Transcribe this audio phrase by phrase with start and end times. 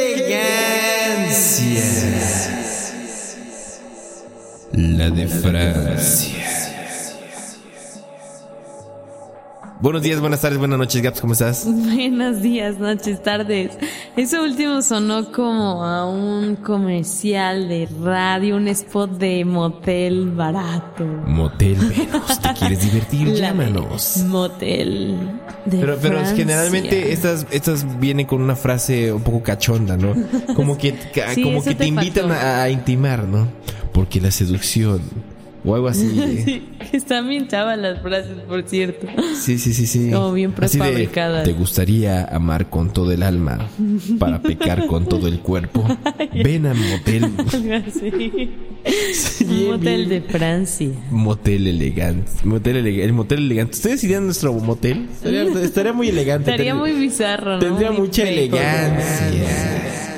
[0.00, 1.82] Elegancia!
[4.72, 6.51] La de Francia.
[9.82, 11.64] Buenos días, buenas tardes, buenas noches, Gaps, ¿cómo estás?
[11.66, 13.72] Buenos días, noches, tardes.
[14.16, 21.04] Eso último sonó como a un comercial de radio, un spot de motel barato.
[21.26, 23.26] Motel Venus, ¿te quieres divertir?
[23.26, 24.18] La Llámanos.
[24.28, 25.18] Motel
[25.66, 26.36] de Pero, pero Francia.
[26.36, 30.14] generalmente estas, estas vienen con una frase un poco cachonda, ¿no?
[30.54, 30.94] Como que,
[31.34, 33.48] Sí, como que te te invitan a intimar, ¿no?
[33.92, 35.00] Porque la seducción
[35.64, 36.10] o algo así.
[36.18, 36.42] ¿eh?
[36.44, 39.06] Sí, que están bien chavas las frases, por cierto.
[39.40, 40.10] Sí, sí, sí, sí.
[40.10, 41.44] Como bien prefabricadas.
[41.44, 43.68] ¿Te gustaría amar con todo el alma
[44.18, 45.84] para pecar con todo el cuerpo?
[46.44, 48.50] Ven a motel, Algo así.
[49.14, 50.08] Sí, un motel bien.
[50.08, 50.88] de Francia.
[51.10, 53.74] motel elegante, motel elegante, el motel elegante.
[53.76, 55.06] ¿Ustedes irían a nuestro motel?
[55.12, 56.50] Estaría, estaría muy elegante.
[56.50, 57.58] Estaría Tendría- muy bizarro, ¿no?
[57.60, 58.32] Tendría Muy mucha feo.
[58.32, 60.11] elegancia.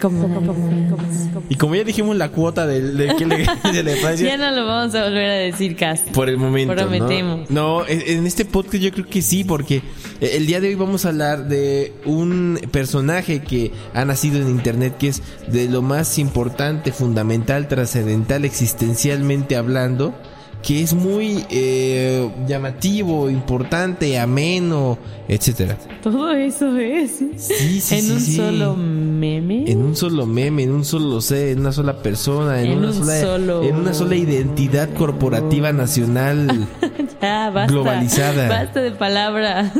[0.00, 4.26] Como, como, como- Y como ya dijimos la cuota del de, que elegancia de Francia,
[4.28, 6.10] Ya no lo vamos a volver a decir casi.
[6.10, 6.74] Por el momento.
[6.74, 6.80] ¿no?
[6.82, 7.50] Prometemos.
[7.50, 9.82] No, en en este podcast yo creo que sí, porque
[10.20, 14.96] el día de hoy vamos a hablar de un personaje que ha nacido en internet,
[14.98, 20.14] que es de lo más importante, fundamental, trascendental, existencialmente hablando,
[20.62, 25.76] que es muy eh, llamativo, importante, ameno, etcétera.
[26.02, 27.12] Todo eso es.
[27.36, 29.64] Sí, sí, en sí, un solo meme.
[29.70, 32.88] En un solo meme, en un solo ser, en una sola persona, en, En una
[32.88, 36.66] un sola, solo- en una sola identidad corporativa nacional.
[37.22, 37.70] Ya, basta.
[37.72, 38.48] globalizada.
[38.48, 39.72] Basta de palabras.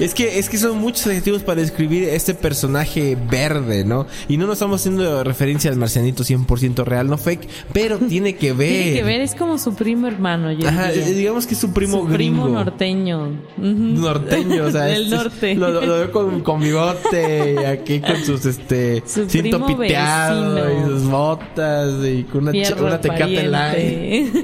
[0.00, 4.06] Es que, es que son muchos adjetivos para describir este personaje verde, ¿no?
[4.28, 8.52] Y no nos estamos haciendo referencia al marcianito 100% real, no fake, pero tiene que
[8.52, 8.68] ver.
[8.82, 11.06] Tiene que ver, es como su primo hermano, yo Ajá, diría.
[11.10, 12.44] digamos que es su primo su gringo.
[12.44, 13.30] primo norteño.
[13.56, 15.54] Norteño, o sea, Del norte.
[15.54, 20.80] Lo, lo- lo veo con, con bigote, aquí con sus, este, Su cinto piteado vecino.
[20.80, 24.34] y sus botas y con una, una tecate light.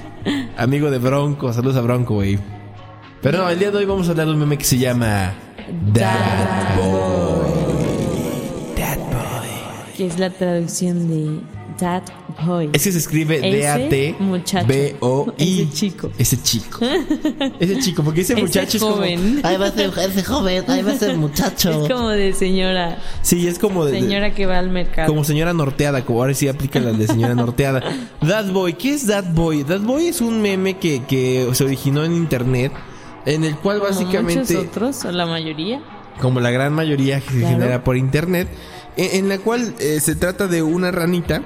[0.56, 2.38] Amigo de Bronco, saludos a Bronco, güey.
[3.22, 5.34] Pero no, el día de hoy vamos a hablar de un meme que se llama
[5.92, 7.50] Dad Boy.
[8.76, 9.94] Dad Boy.
[9.96, 11.40] que es la traducción de
[11.78, 12.04] That
[12.46, 12.70] Boy.
[12.72, 14.66] Ese se escribe Ese muchacho.
[14.66, 15.60] D-A-T-B-O-I.
[15.68, 16.10] Ese chico.
[16.18, 16.78] Ese chico.
[17.60, 18.96] Ese chico, porque ese Ese muchacho es como.
[18.96, 19.40] joven.
[19.42, 21.82] Ahí va a ser ese joven, ahí va a ser muchacho.
[21.84, 22.98] Es como de señora.
[23.20, 23.92] Sí, es como de.
[23.92, 25.08] de- Señora que va al mercado.
[25.08, 27.82] Como señora norteada, como ahora sí aplica la de señora norteada.
[28.26, 29.64] That Boy, ¿qué es That Boy?
[29.64, 32.72] That Boy es un meme que, que se originó en internet,
[33.26, 35.80] en el cual Como básicamente, muchos otros, o la mayoría.
[36.20, 38.48] como la gran mayoría que se genera por internet,
[38.96, 41.42] en, en la cual eh, se trata de una ranita.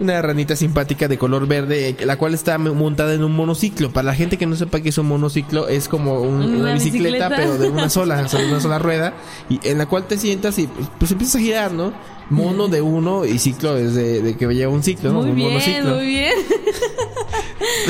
[0.00, 3.92] Una ranita simpática de color verde, la cual está montada en un monociclo.
[3.92, 6.72] Para la gente que no sepa qué es un monociclo, es como un- una, Una
[6.72, 7.36] bicicleta, bicicleta.
[7.36, 9.12] pero de una sola, de una sola rueda,
[9.48, 11.92] y en la cual te sientas y pues, pues empiezas a girar, ¿no?
[12.30, 15.20] Mono de uno y ciclo es de, de que lleva un ciclo, ¿no?
[15.20, 15.94] Muy un bien, monociclo.
[15.94, 16.32] muy bien.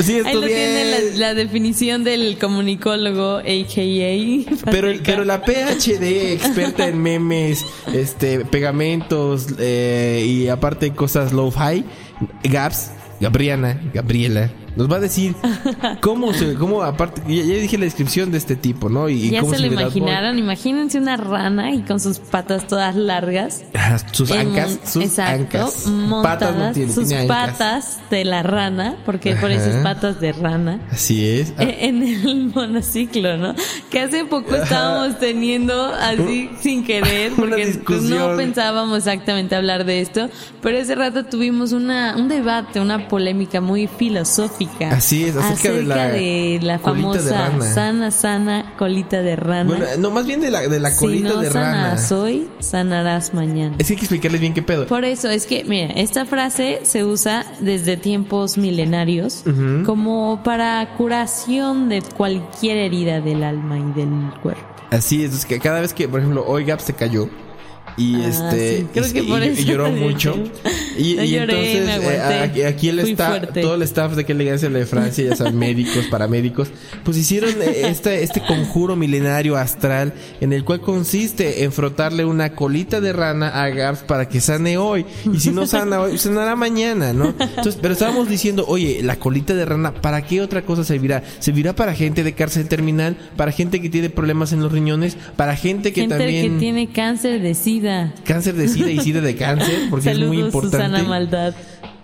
[0.01, 4.71] Sí, Ahí lo tiene la, la definición del comunicólogo, a.k.a.
[4.71, 11.83] Pero, pero la PhD, experta en memes, este, pegamentos eh, y aparte cosas low-fi,
[12.43, 15.35] Gaps, Gabriana, Gabriela, nos va a decir
[16.01, 19.09] cómo se, cómo aparte, ya, ya dije la descripción de este tipo, ¿no?
[19.09, 19.81] Y, Ya cómo se lo Bad Boy.
[19.83, 20.39] imaginaron.
[20.39, 23.63] Imagínense una rana y con sus patas todas largas.
[24.11, 25.87] Sus en ancas, sus exacto, ancas.
[25.87, 30.19] montadas, Patas no tiene, sus tiene patas de la rana, porque por eso es patas
[30.19, 30.79] de rana.
[30.91, 31.53] Así es.
[31.57, 33.55] Ah, eh, En el monociclo, ¿no?
[33.89, 40.29] Que hace poco estábamos teniendo así sin querer, porque no pensábamos exactamente hablar de esto,
[40.61, 44.62] pero ese rato tuvimos una, un debate, una polémica muy filosófica.
[44.91, 49.69] Así es, acerca de la de la de famosa sana, sana colita de rana.
[49.69, 52.21] Bueno, no, más bien de la, de la colita si no de sanas rana.
[52.21, 53.75] hoy, sanarás mañana.
[53.79, 54.87] Es que hay que explicarles bien qué pedo.
[54.87, 59.43] Por eso es que, mira, esta frase se usa desde tiempos milenarios
[59.85, 64.09] como para curación de cualquier herida del alma y del
[64.41, 64.63] cuerpo.
[64.91, 67.27] Así es, es que cada vez que, por ejemplo, hoy Gap se cayó
[67.97, 70.35] Y Ah, este sí, creo y- que y- por y eso lloró lo mucho.
[70.97, 74.25] Y, No y lloré, entonces me eh, aquí, aquí el staff, todo el staff de
[74.25, 76.69] que elegancia de Francia, ya saben, médicos, paramédicos,
[77.03, 83.01] pues hicieron este, este conjuro milenario astral en el cual consiste en frotarle una colita
[83.01, 85.05] de rana a Gars para que sane hoy.
[85.31, 87.33] Y si no sana hoy, sanará mañana, ¿no?
[87.39, 91.23] Entonces, pero estábamos diciendo, oye, la colita de rana, ¿para qué otra cosa servirá?
[91.39, 93.17] ¿Servirá para gente de cárcel terminal?
[93.35, 95.17] ¿Para gente que tiene problemas en los riñones?
[95.35, 96.53] ¿Para gente que Gente también...
[96.53, 97.82] que tiene cáncer de sida.
[98.23, 100.77] Cáncer de sida y sida de cáncer, porque es muy importante.
[100.77, 101.53] Susana Maldad.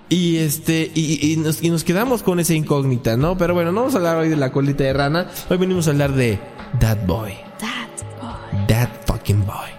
[0.10, 3.38] Y este, y, y nos, y nos quedamos con esa incógnita, ¿no?
[3.38, 5.28] Pero bueno, no vamos a hablar hoy de la colita de rana.
[5.50, 6.40] Hoy venimos a hablar de
[6.80, 7.34] That Boy.
[8.68, 9.70] That fucking boy.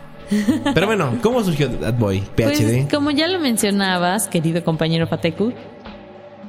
[0.75, 2.21] Pero bueno, ¿cómo surgió That Boy?
[2.21, 2.35] PhD.
[2.37, 5.53] Pues, como ya lo mencionabas, querido compañero Fateku,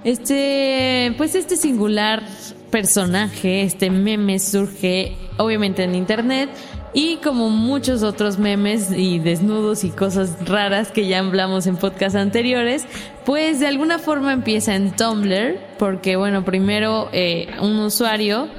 [0.03, 2.24] este, pues este singular
[2.69, 6.50] personaje, este meme surge obviamente en internet
[6.93, 12.15] y como muchos otros memes y desnudos y cosas raras que ya hablamos en podcasts
[12.15, 12.85] anteriores,
[13.25, 18.49] pues de alguna forma empieza en Tumblr, porque bueno, primero eh, un usuario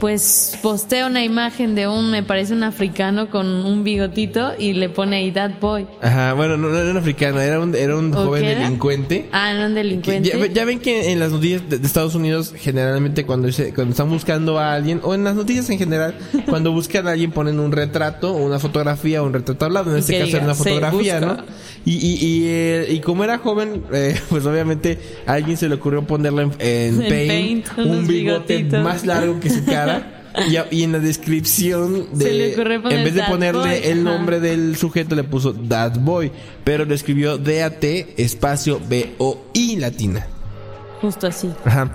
[0.00, 4.88] pues postea una imagen de un, me parece un africano con un bigotito y le
[4.88, 5.86] pone ahí That Boy.
[6.00, 8.60] Ajá, bueno, no, no era un africano, era un, era un ¿O joven era?
[8.62, 9.28] delincuente.
[9.30, 10.30] Ah, no, un delincuente.
[10.30, 14.08] Ya, ya ven que en las noticias de, Estados Unidos, generalmente cuando, se- cuando están
[14.08, 16.14] buscando a alguien, o en las noticias en general,
[16.48, 19.90] cuando buscan a alguien ponen un retrato, una fotografía, o un retrato hablado.
[19.92, 21.36] En este caso era diga, una "Se fotografía, busca".
[21.36, 21.44] ¿no?
[21.84, 25.74] Y, y, y, eh, y como era joven, eh, pues obviamente a alguien se le
[25.76, 28.84] ocurrió ponerle en, en En Paint, Paint, un bigote bigotitos.
[28.84, 29.89] más largo que su cara.
[30.70, 34.16] Y, en la descripción de le en vez de ponerle Boy, el ajá.
[34.16, 36.30] nombre del sujeto le puso That Boy,
[36.62, 40.26] pero lo escribió D-A-T espacio B-O-I latina.
[41.00, 41.52] Justo así.
[41.64, 41.90] Ajá.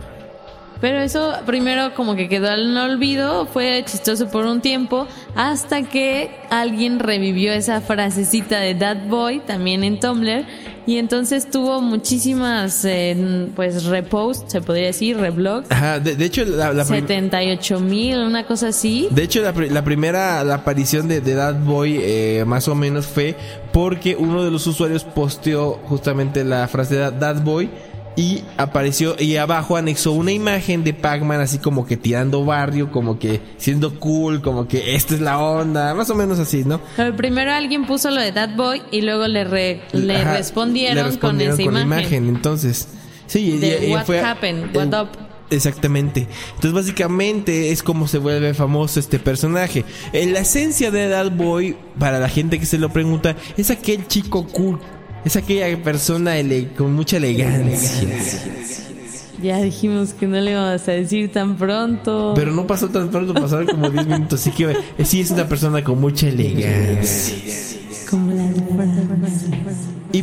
[0.81, 6.31] Pero eso primero como que quedó al olvido, fue chistoso por un tiempo, hasta que
[6.49, 10.45] alguien revivió esa frasecita de That Boy también en Tumblr
[10.87, 16.45] y entonces tuvo muchísimas eh, pues reposts, se podría decir, reblogs, Ajá, de, de hecho
[16.45, 19.07] la, la prim- 78 mil, una cosa así.
[19.09, 23.07] de hecho la, la primera la aparición de, de That Boy eh, más o menos
[23.07, 23.35] fue
[23.73, 27.69] porque uno de los usuarios posteó justamente la frase de That Boy
[28.15, 33.19] y apareció y abajo anexó una imagen de Pac-Man así como que tirando barrio, como
[33.19, 36.79] que siendo cool, como que esta es la onda, más o menos así, ¿no?
[36.95, 40.95] Pero primero alguien puso lo de That Boy y luego le, re- le, Ajá, respondieron,
[40.95, 42.29] le respondieron con esa imagen.
[42.29, 42.87] Entonces,
[43.27, 45.09] sí, De y- what fue- happened, what up.
[45.51, 46.27] Exactamente.
[46.55, 49.85] Entonces, básicamente es como se vuelve famoso este personaje.
[50.11, 54.07] En la esencia de That Boy, para la gente que se lo pregunta, es aquel
[54.07, 54.79] chico cool.
[55.25, 58.07] Es aquella persona ele- con mucha elegancia.
[59.41, 62.33] Ya dijimos que no le íbamos a decir tan pronto.
[62.35, 64.39] Pero no pasó tan pronto, pasaron como 10 minutos.
[64.39, 67.35] Así que eh, sí es una persona con mucha elegancia.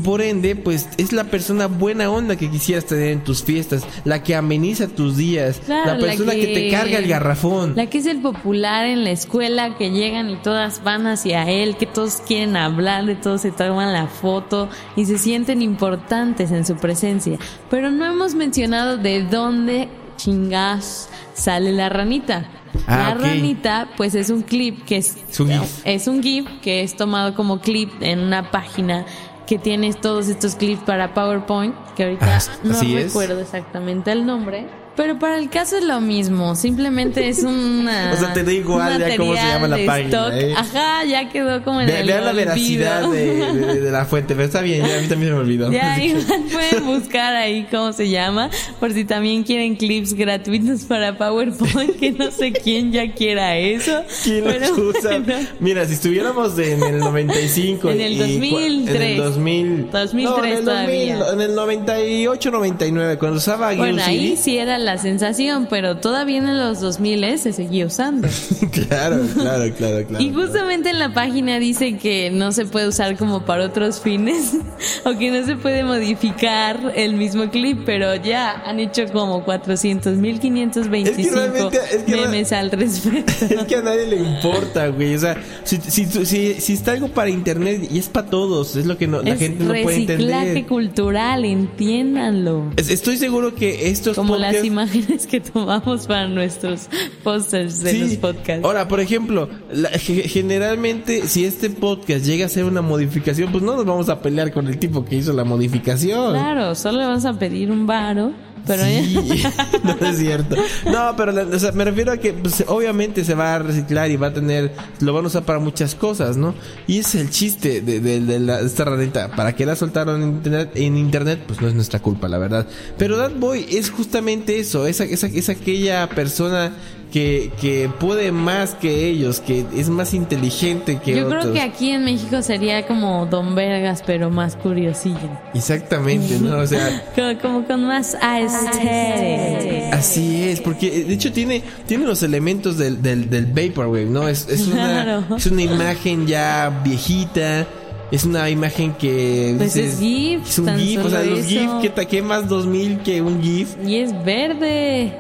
[0.02, 3.84] La por ende, pues es la persona buena onda que quisieras tener en tus fiestas,
[4.04, 6.46] la que ameniza tus días, Claro, la persona que...
[6.48, 7.74] te carga el garrafón.
[7.76, 11.76] La que es el popular en la escuela, que llegan y todas van hacia él,
[11.76, 16.76] que todos quieren hablarle, todos se toman la foto y se sienten importantes en su
[16.76, 17.38] presencia.
[17.70, 22.48] Pero no hemos mencionado de dónde chingas sale la ranita.
[22.86, 23.20] Ah, la ok.
[23.20, 25.80] ranita, pues es un clip que es, Es un GIF.
[25.84, 29.04] es un GIF que es tomado como clip en una página
[29.52, 32.90] que tiene todos estos clips para PowerPoint, que ahorita Ah, no es.
[32.94, 34.66] recuerdo exactamente el nombre.
[34.94, 38.12] Pero para el caso es lo mismo, simplemente es una...
[38.12, 40.32] O sea, te da igual ya cómo se llama la página, stock.
[40.34, 40.54] ¿eh?
[40.56, 44.34] Ajá, ya quedó como en Ve- el vean la veracidad de, de- de la fuente,
[44.34, 45.72] pero está bien, ya a mí también se me olvidó.
[45.72, 48.50] Ya igual pueden buscar ahí cómo se llama,
[48.80, 54.02] por si también quieren clips gratuitos para PowerPoint, que no sé quién ya quiera eso.
[54.24, 55.18] ¿Quién los pero usa?
[55.20, 55.46] bueno.
[55.60, 58.94] Mira, si estuviéramos en el 95 En el y cua- 2003.
[58.96, 61.32] en el 2000, 2003 no, en el 2000, todavía.
[61.32, 64.36] en el 98, 99, cuando usaba Bueno, ahí City.
[64.36, 68.28] sí era la sensación, pero todavía en los 2000 se seguía usando.
[68.72, 70.22] claro, claro, claro, claro.
[70.24, 74.52] Y justamente en la página dice que no se puede usar como para otros fines
[75.04, 80.16] o que no se puede modificar el mismo clip, pero ya han hecho como 400
[80.16, 83.32] 1525 Es que es que memes al respecto.
[83.54, 85.14] Es que a nadie le importa, güey.
[85.14, 88.86] O sea, si, si, si, si está algo para internet y es para todos, es
[88.86, 90.66] lo que no, la es gente no puede reciclaje entender.
[90.66, 92.72] cultural, entiéndanlo.
[92.76, 96.88] Es- Estoy seguro que estos Como podcasts imágenes que tomamos para nuestros
[97.22, 98.64] posters de los podcasts.
[98.64, 103.62] Ahora, por ejemplo, la- ge- generalmente si este podcast llega a ser una modificación, pues
[103.62, 106.32] no nos vamos a pelear con el tipo que hizo la modificación.
[106.32, 108.32] Claro, solo le vas a pedir un varo,
[108.66, 109.16] pero Sí,
[109.82, 110.54] no es cierto.
[110.86, 114.08] No, pero la- o sea, me refiero a que pues, obviamente se va a reciclar
[114.10, 116.54] y va a tener, lo van a usar para muchas cosas, ¿no?
[116.86, 119.32] Y ese es el chiste de, de- de la- de esta ranita.
[119.34, 120.70] ¿Para qué la soltaron en internet?
[120.76, 122.68] En internet, pues no es nuestra culpa, la verdad.
[122.98, 126.72] Pero That Boy es justamente eso, es, es, es aquella persona
[127.12, 131.42] que, que puede más que ellos, que es más inteligente que yo otros.
[131.42, 135.18] creo que aquí en México sería como Don Vergas, pero más curiosillo.
[135.52, 136.56] Exactamente, ¿no?
[136.58, 139.92] O sea, Como, como con más aesthetic.
[139.92, 144.26] Así es, porque de hecho tiene, tiene los elementos del, del, del Vaporwave, ¿no?
[144.28, 145.36] Es, es, una, Claro.
[145.36, 147.66] es una imagen ya viejita,
[148.12, 149.54] es una imagen que...
[149.58, 151.48] Pues es GIF, Es un GIF, o sea, los eso.
[151.48, 153.70] GIF, ¿qué, ta- qué más 2000 que un GIF?
[153.84, 155.12] Y es verde.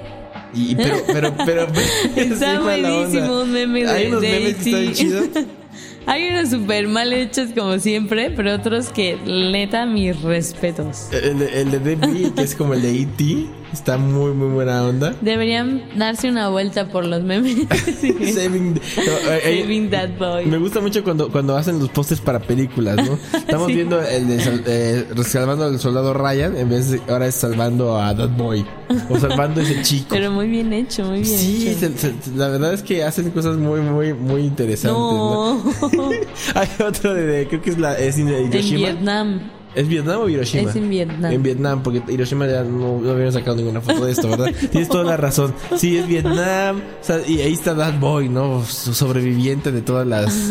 [0.54, 1.66] Y, pero, pero, pero...
[2.14, 5.24] pero Está buenísimo un meme de Hay unos memes que están chidos.
[6.06, 11.06] Hay unos súper mal hechos como siempre, pero otros que neta mis respetos.
[11.12, 15.14] El, el de DB, que es como el de E.T., está muy, muy buena onda.
[15.20, 17.56] Deberían darse una vuelta por los memes.
[18.34, 20.46] Saving, no, eh, eh, Saving that boy.
[20.46, 23.18] Me gusta mucho cuando, cuando hacen los pósters para películas, ¿no?
[23.38, 27.34] Estamos viendo el de sal- eh, salvando al soldado Ryan, en vez de ahora es
[27.34, 28.64] salvando a That Boy.
[29.08, 30.08] O salvando a ese chico.
[30.10, 31.78] Pero muy bien hecho, muy bien Sí, hecho.
[31.96, 34.92] se- se- la verdad es que hacen cosas muy, muy, muy interesantes.
[35.00, 35.54] ¿no?
[35.54, 36.10] No,
[36.54, 38.50] Hay otro de, de- creo que es la es en.
[38.50, 39.40] Vietnam.
[39.74, 40.68] ¿Es Vietnam o Hiroshima?
[40.70, 41.32] Es en Vietnam.
[41.32, 44.52] En Vietnam, porque Hiroshima ya no, no habían sacado ninguna foto de esto, ¿verdad?
[44.70, 45.54] Tienes toda la razón.
[45.76, 46.80] Sí, es Vietnam.
[47.00, 48.64] o sea, y ahí está That Boy, ¿no?
[48.64, 50.50] Su sobreviviente de todas las.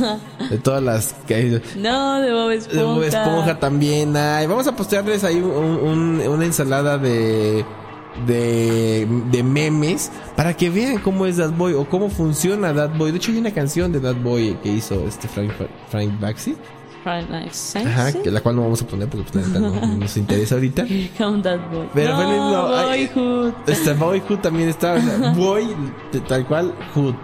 [0.49, 1.15] De todas las.
[1.77, 2.83] No, de Bob de Esponja.
[2.83, 4.47] Bob Esponja también hay.
[4.47, 7.63] Vamos a postearles ahí un- un- una ensalada de.
[8.27, 13.11] De, de memes para que vean cómo es That Boy o cómo funciona That Boy.
[13.11, 15.51] De hecho, hay una canción de That Boy que hizo este Frank,
[15.89, 16.55] Frank Baxi.
[17.03, 17.89] Friday Night Sense.
[17.89, 20.85] Ajá, que la cual no vamos a poner porque pues, no, no nos interesa ahorita.
[21.17, 21.87] Count that boy.
[21.93, 23.53] Pero no, bueno, no, Boyhood.
[23.67, 25.67] Este Boyhood también está, o sea, Boy,
[26.27, 27.15] tal cual, Hood.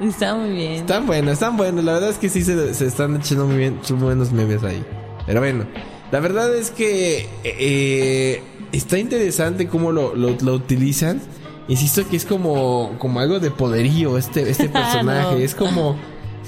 [0.00, 0.72] Está muy bien.
[0.72, 1.84] Están buenos, están buenos.
[1.84, 4.84] La verdad es que sí se, se están echando muy bien, son buenos memes ahí.
[5.26, 5.64] Pero bueno,
[6.12, 8.42] la verdad es que eh,
[8.72, 11.20] está interesante cómo lo, lo, lo utilizan.
[11.68, 15.34] Insisto que es como, como algo de poderío este, este personaje.
[15.34, 15.38] No.
[15.38, 15.96] Es como,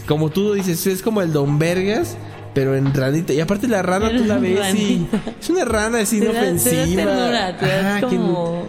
[0.06, 2.16] como tú dices, es como el Don Vergas.
[2.58, 3.32] Pero en ranita.
[3.32, 4.58] Y aparte la rana tú la ves y...
[4.58, 5.20] Ranita.
[5.40, 7.04] Es una rana así te da inofensiva.
[7.04, 8.66] ternura, te da Ajá, que- como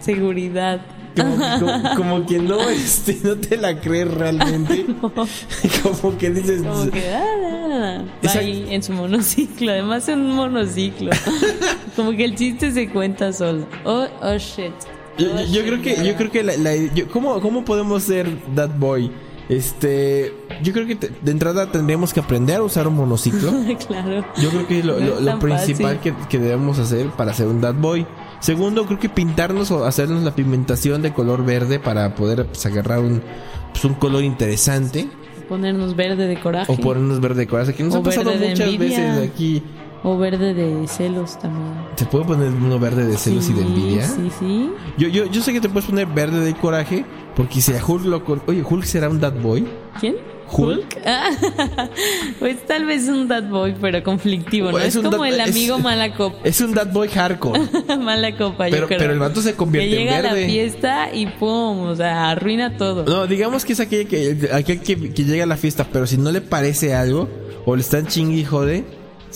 [0.00, 0.80] seguridad.
[1.14, 4.86] como, como, como que no, este, no te la crees realmente.
[5.82, 6.62] Como que dices.
[6.62, 9.70] Como que ah, ah, ah, va ahí en su monociclo.
[9.70, 11.10] Además es un monociclo.
[11.94, 13.66] como que el chiste se cuenta solo.
[13.84, 14.72] Oh, oh shit.
[15.16, 18.02] Yo, yo- yo shit, creo que, yo creo que la, la- yo- ¿cómo, ¿cómo podemos
[18.02, 19.12] ser that boy?
[19.48, 23.52] Este, yo creo que te- de entrada tendríamos que aprender a usar un monociclo.
[23.86, 24.24] claro.
[24.36, 27.60] Yo creo que es lo, No lo- principal que, que debemos hacer para ser un
[27.60, 28.06] that boy.
[28.40, 32.98] Segundo, creo que pintarnos o hacernos la pigmentación de color verde para poder pues, agarrar
[33.00, 33.22] un,
[33.72, 35.08] pues, un color interesante.
[35.48, 36.72] Ponernos verde de coraje.
[36.72, 38.78] O ponernos verde de coraje, que nos O ha pasado muchas envidia.
[39.14, 39.62] veces aquí.
[40.08, 41.74] O verde de celos también.
[41.96, 44.06] ¿Se puede poner uno verde de celos y de envidia?
[44.06, 44.70] Sí, sí.
[44.96, 48.04] Yo, yo, yo sé que te puedes poner verde de coraje, porque si a Hulk
[48.04, 48.22] lo...
[48.46, 49.66] Oye, ¿Hulk será un that boy?
[49.98, 50.14] ¿Quién?
[50.48, 50.98] Hulk.
[51.04, 51.30] Ah,
[52.38, 54.78] pues tal vez un bad boy, pero conflictivo, ¿no?
[54.78, 56.38] Es, como dad- el es- amigo mala copa.
[56.44, 57.60] Es un that boy hardcore.
[57.98, 58.98] mala copa, yo Pero- creo.
[59.00, 60.40] pero el vato se convierte que en llega a verde.
[60.42, 63.04] la fiesta y pum, o sea, arruina todo.
[63.06, 66.16] No, digamos que es aquel que, aquel que, que llega a la fiesta, pero si
[66.16, 67.28] no le parece algo,
[67.64, 68.84] o le están chingui y jode,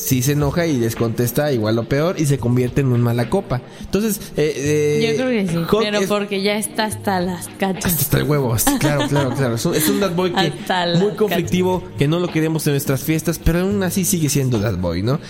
[0.00, 3.28] sí se enoja y les contesta igual o peor y se convierte en un mala
[3.30, 3.60] copa.
[3.80, 7.86] Entonces, eh, eh, Yo creo que sí, pero es- porque ya está hasta las cachas.
[8.00, 9.54] Hasta el huevo, claro, claro, claro.
[9.54, 10.52] Es un, es un That Boy que
[10.98, 14.76] muy conflictivo, que no lo queremos en nuestras fiestas, pero aún así sigue siendo That
[14.78, 15.20] Boy, ¿no?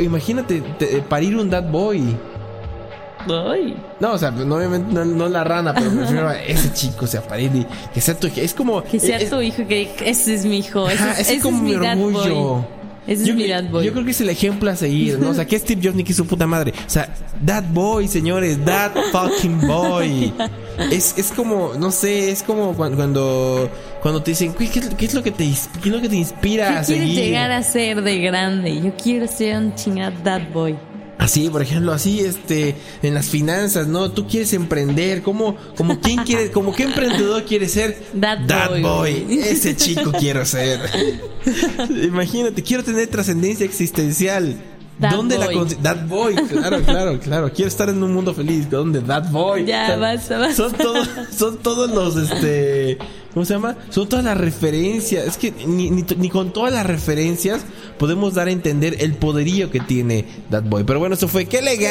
[0.00, 2.14] Imagínate te- parir un That Boy.
[3.28, 3.76] Ay.
[4.00, 7.22] No, o sea, no, obviamente no, no la rana, pero a ese chico, o sea,
[7.22, 8.82] parir y que sea tu Es como.
[8.82, 10.88] Que sea es- tu hijo, que ese es mi hijo.
[10.90, 12.34] Ese, ajá, es, ese es ese como mi dad orgullo.
[12.34, 12.62] boy.
[13.06, 13.84] Ese yo, es mi dad boy.
[13.84, 15.30] yo creo que es el ejemplo a seguir, ¿no?
[15.30, 16.72] O sea, que Steve Jobs ni que su puta madre.
[16.86, 17.12] O sea,
[17.44, 20.32] that boy, señores, that fucking boy.
[20.90, 23.68] Es, es como, no sé, es como cuando
[24.00, 25.44] cuando, te dicen, "Güey, ¿qué, es- qué es lo que te,
[25.82, 27.14] qué es lo que te inspira ¿Qué a quieres seguir?
[27.24, 28.80] llegar a ser de grande?
[28.80, 30.76] Yo quiero ser un chingado dad boy.
[31.22, 34.10] Así, por ejemplo, así, este, en las finanzas, ¿no?
[34.10, 37.96] Tú quieres emprender, ¿cómo, como quién quiere, como qué emprendedor quiere ser?
[38.20, 39.26] That boy.
[39.30, 40.80] Ese chico quiero ser.
[42.02, 44.56] Imagínate, quiero tener trascendencia existencial.
[45.00, 45.54] That ¿Dónde la boy.
[45.56, 47.52] consi- That Boy, claro, claro, claro.
[47.52, 48.68] Quiero estar en un mundo feliz.
[48.70, 49.00] ¿Dónde?
[49.00, 49.64] That Boy.
[49.64, 50.54] Ya, basta, basta.
[50.54, 52.98] Son todos, son todos los, este,
[53.34, 53.76] ¿cómo se llama?
[53.90, 55.26] Son todas las referencias.
[55.26, 57.62] Es que ni, ni, ni con todas las referencias
[57.98, 60.84] podemos dar a entender el poderío que tiene That Boy.
[60.84, 61.88] Pero bueno, eso fue, ¡qué elegancia!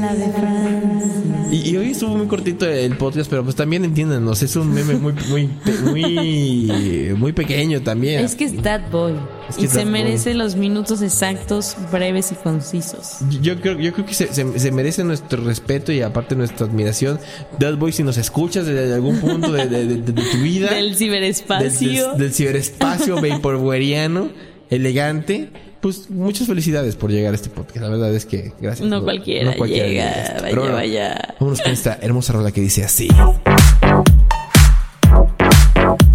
[0.00, 1.48] La de Francia.
[1.50, 4.94] Y, y hoy estuvo muy cortito el podcast, pero pues también entiéndanos, es un meme
[4.94, 5.50] muy, muy,
[5.84, 8.24] muy, muy pequeño también.
[8.24, 9.14] Es que es That Boy.
[9.48, 9.92] Es que y se Boy.
[9.92, 13.18] merece los minutos exactos, breves y concisos.
[13.42, 17.18] Yo creo, yo creo que se, se- se merece nuestro respeto y aparte nuestra admiración.
[17.58, 20.94] That Boy, si nos escuchas desde algún punto de, de- de- de tu vida, Del
[20.96, 22.10] ciberespacio.
[22.10, 24.28] del- del ciberespacio vaporwariano,
[24.70, 27.80] elegante, pues muchas felicidades por llegar a este podcast.
[27.82, 28.88] La verdad es que gracias.
[28.88, 31.34] No cualquiera llega, vaya, Pero vaya.
[31.38, 33.08] Vámonos con esta hermosa rola que dice así.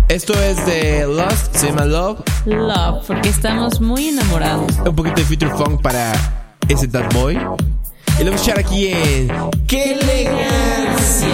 [0.08, 2.20] Esto es de Lost, se llama Love.
[2.46, 4.72] Love, porque estamos muy enamorados.
[4.86, 6.14] un poquito de future funk para
[6.68, 7.36] ese That Boy.
[8.20, 9.30] Y lo vamos a echar aquí en
[9.68, 11.28] ¡Qué elegancia!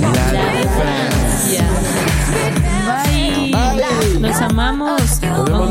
[0.00, 0.51] La
[0.82, 1.64] Francia.
[2.86, 3.50] Bye.
[3.52, 4.20] Bye.
[4.20, 5.20] Los amamos.
[5.20, 5.70] vemos